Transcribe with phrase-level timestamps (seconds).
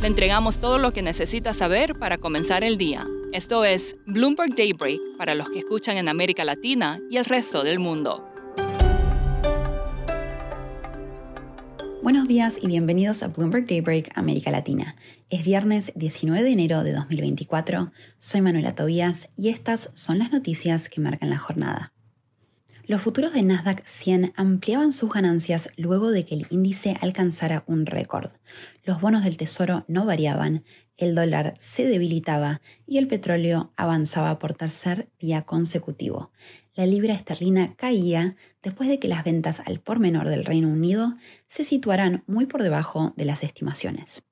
[0.00, 3.04] Le entregamos todo lo que necesita saber para comenzar el día.
[3.32, 7.80] Esto es Bloomberg Daybreak para los que escuchan en América Latina y el resto del
[7.80, 8.24] mundo.
[12.00, 14.94] Buenos días y bienvenidos a Bloomberg Daybreak América Latina.
[15.30, 17.90] Es viernes 19 de enero de 2024,
[18.20, 21.92] soy Manuela Tobías y estas son las noticias que marcan la jornada.
[22.88, 27.84] Los futuros de Nasdaq 100 ampliaban sus ganancias luego de que el índice alcanzara un
[27.84, 28.30] récord.
[28.82, 30.64] Los bonos del tesoro no variaban,
[30.96, 36.32] el dólar se debilitaba y el petróleo avanzaba por tercer día consecutivo.
[36.74, 41.14] La libra esterlina caía después de que las ventas al por menor del Reino Unido
[41.46, 44.22] se situaran muy por debajo de las estimaciones.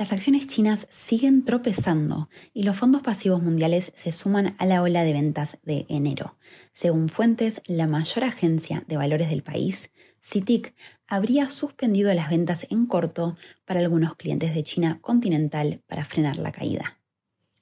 [0.00, 5.04] Las acciones chinas siguen tropezando y los fondos pasivos mundiales se suman a la ola
[5.04, 6.38] de ventas de enero.
[6.72, 9.90] Según fuentes, la mayor agencia de valores del país,
[10.22, 10.74] CITIC,
[11.06, 16.52] habría suspendido las ventas en corto para algunos clientes de China continental para frenar la
[16.52, 16.98] caída.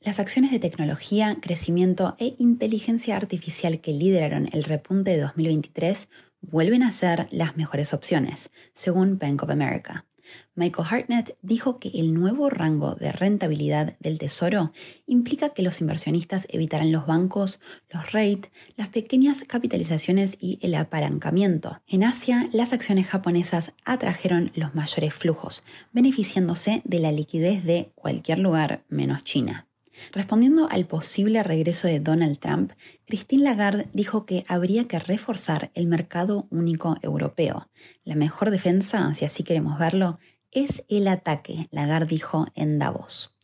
[0.00, 6.08] Las acciones de tecnología, crecimiento e inteligencia artificial que lideraron el repunte de 2023
[6.42, 10.06] vuelven a ser las mejores opciones, según Bank of America.
[10.54, 14.72] Michael Hartnett dijo que el nuevo rango de rentabilidad del Tesoro
[15.06, 21.80] implica que los inversionistas evitarán los bancos, los rates, las pequeñas capitalizaciones y el apalancamiento.
[21.86, 28.38] En Asia, las acciones japonesas atrajeron los mayores flujos, beneficiándose de la liquidez de cualquier
[28.40, 29.69] lugar menos China.
[30.12, 32.72] Respondiendo al posible regreso de Donald Trump,
[33.06, 37.68] Christine Lagarde dijo que habría que reforzar el mercado único europeo.
[38.04, 40.18] La mejor defensa, si así queremos verlo,
[40.50, 43.36] es el ataque, Lagarde dijo en Davos.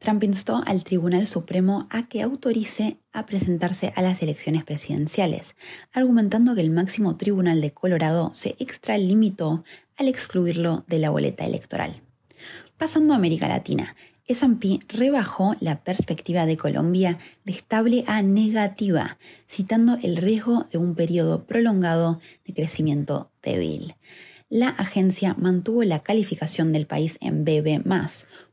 [0.00, 5.56] Trump instó al Tribunal Supremo a que autorice a presentarse a las elecciones presidenciales,
[5.92, 9.62] argumentando que el máximo tribunal de Colorado se extralimitó
[9.98, 12.00] al excluirlo de la boleta electoral.
[12.78, 13.94] Pasando a América Latina,
[14.30, 19.18] S&P rebajó la perspectiva de Colombia de estable a negativa,
[19.48, 23.96] citando el riesgo de un periodo prolongado de crecimiento débil.
[24.48, 27.82] La agencia mantuvo la calificación del país en BB+,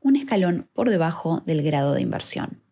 [0.01, 2.63] un escalón por debajo del grado de inversión.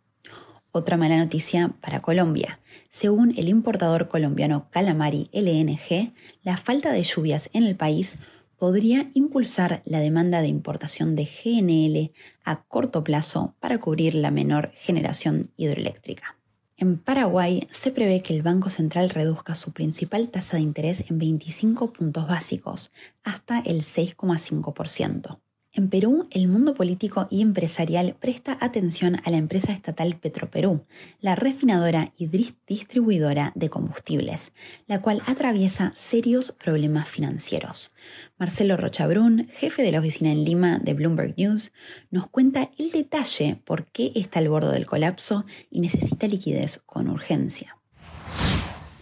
[0.72, 2.60] Otra mala noticia para Colombia.
[2.90, 6.12] Según el importador colombiano Calamari LNG,
[6.42, 8.18] la falta de lluvias en el país
[8.58, 14.72] podría impulsar la demanda de importación de GNL a corto plazo para cubrir la menor
[14.74, 16.38] generación hidroeléctrica.
[16.78, 21.20] En Paraguay se prevé que el Banco Central reduzca su principal tasa de interés en
[21.20, 22.92] 25 puntos básicos,
[23.24, 25.40] hasta el 6,5%.
[25.78, 30.86] En Perú, el mundo político y empresarial presta atención a la empresa estatal Petroperú,
[31.20, 34.54] la refinadora y distribuidora de combustibles,
[34.88, 37.92] la cual atraviesa serios problemas financieros.
[38.38, 41.74] Marcelo Rochabrún, jefe de la oficina en Lima de Bloomberg News,
[42.10, 47.10] nos cuenta el detalle por qué está al borde del colapso y necesita liquidez con
[47.10, 47.78] urgencia.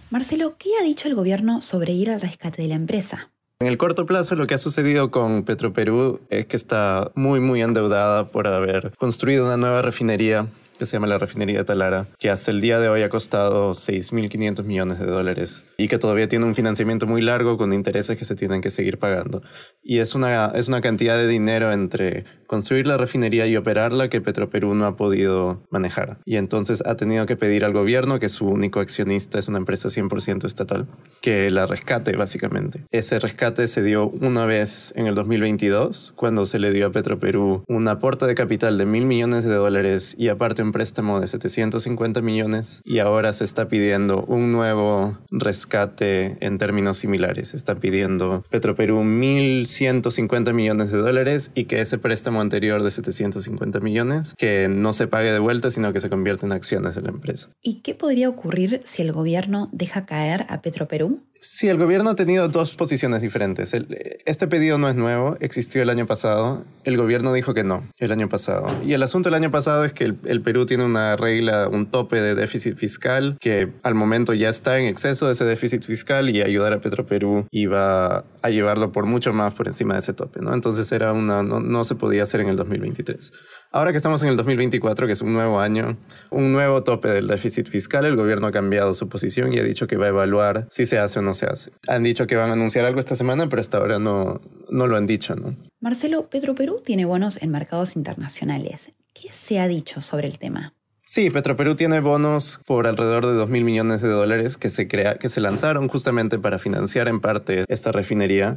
[0.10, 3.33] Marcelo, ¿qué ha dicho el gobierno sobre ir al rescate de la empresa?
[3.64, 7.62] En el corto plazo, lo que ha sucedido con Petroperú es que está muy, muy
[7.62, 10.48] endeudada por haber construido una nueva refinería
[10.84, 13.72] que se llama la refinería de Talara, que hasta el día de hoy ha costado
[13.72, 18.26] 6.500 millones de dólares y que todavía tiene un financiamiento muy largo con intereses que
[18.26, 19.42] se tienen que seguir pagando.
[19.82, 24.20] Y es una, es una cantidad de dinero entre construir la refinería y operarla que
[24.20, 26.18] Petroperú no ha podido manejar.
[26.26, 29.88] Y entonces ha tenido que pedir al gobierno, que su único accionista es una empresa
[29.88, 30.86] 100% estatal,
[31.22, 32.84] que la rescate básicamente.
[32.92, 37.64] Ese rescate se dio una vez en el 2022, cuando se le dio a Petroperú
[37.68, 42.22] un aporte de capital de mil millones de dólares y aparte un préstamo de 750
[42.22, 47.54] millones y ahora se está pidiendo un nuevo rescate en términos similares.
[47.54, 54.36] Está pidiendo Petroperú 1.150 millones de dólares y que ese préstamo anterior de 750 millones
[54.38, 57.48] que no se pague de vuelta sino que se convierta en acciones de la empresa.
[57.62, 61.22] ¿Y qué podría ocurrir si el gobierno deja caer a Petroperú?
[61.36, 63.74] Sí, el gobierno ha tenido dos posiciones diferentes.
[63.74, 66.64] este pedido no es nuevo, existió el año pasado.
[66.86, 68.68] El gobierno dijo que no el año pasado.
[68.86, 72.36] Y el asunto del año pasado es que el, Tiene una regla, un tope de
[72.36, 76.74] déficit fiscal que al momento ya está en exceso de ese déficit fiscal y ayudar
[76.74, 80.42] a Petroperú iba a llevarlo por mucho más por encima de ese tope.
[80.42, 80.54] ¿no?
[80.54, 83.32] Entonces era una, no, no se podía hacer en el 2023.
[83.72, 85.98] Ahora que estamos en el 2024, que es un nuevo año,
[86.30, 89.88] un nuevo tope del déficit fiscal, el gobierno ha cambiado su posición y ha dicho
[89.88, 91.72] que va a evaluar si se hace o no se hace.
[91.88, 94.96] Han dicho que van a anunciar algo esta semana, pero hasta ahora no, no lo
[94.96, 95.36] han dicho.
[95.36, 95.56] ¿no?
[95.80, 98.92] Marcelo, Petroperú tiene bonos en mercados internacionales.
[99.14, 100.74] ¿Qué se ha dicho sobre el tema?
[101.06, 105.18] Sí, Petroperú tiene bonos por alrededor de 2 mil millones de dólares que se, crea,
[105.20, 108.56] que se lanzaron justamente para financiar en parte esta refinería.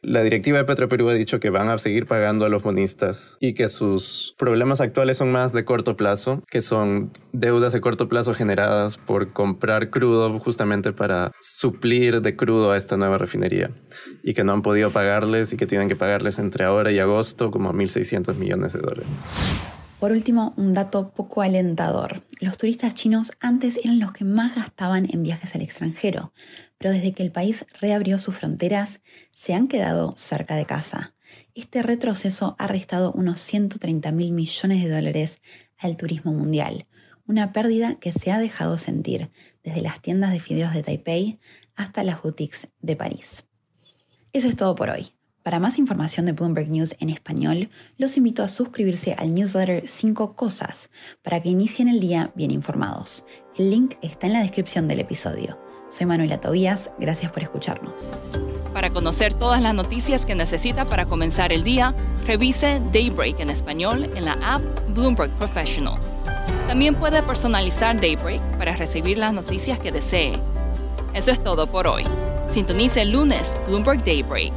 [0.00, 3.54] La directiva de Petroperú ha dicho que van a seguir pagando a los bonistas y
[3.54, 8.32] que sus problemas actuales son más de corto plazo, que son deudas de corto plazo
[8.32, 13.72] generadas por comprar crudo justamente para suplir de crudo a esta nueva refinería
[14.22, 17.50] y que no han podido pagarles y que tienen que pagarles entre ahora y agosto
[17.50, 19.77] como 1.600 millones de dólares.
[19.98, 22.22] Por último, un dato poco alentador.
[22.38, 26.32] Los turistas chinos antes eran los que más gastaban en viajes al extranjero,
[26.78, 29.00] pero desde que el país reabrió sus fronteras,
[29.32, 31.14] se han quedado cerca de casa.
[31.56, 35.40] Este retroceso ha restado unos 130 mil millones de dólares
[35.76, 36.86] al turismo mundial,
[37.26, 39.32] una pérdida que se ha dejado sentir
[39.64, 41.40] desde las tiendas de fideos de Taipei
[41.74, 43.46] hasta las boutiques de París.
[44.32, 45.17] Eso es todo por hoy.
[45.48, 50.36] Para más información de Bloomberg News en español, los invito a suscribirse al newsletter 5
[50.36, 50.90] Cosas
[51.22, 53.24] para que inicien el día bien informados.
[53.56, 55.58] El link está en la descripción del episodio.
[55.88, 58.10] Soy Manuela Tobías, gracias por escucharnos.
[58.74, 61.94] Para conocer todas las noticias que necesita para comenzar el día,
[62.26, 64.60] revise Daybreak en español en la app
[64.90, 65.98] Bloomberg Professional.
[66.66, 70.38] También puede personalizar Daybreak para recibir las noticias que desee.
[71.14, 72.04] Eso es todo por hoy.
[72.50, 74.52] Sintonice el lunes Bloomberg Daybreak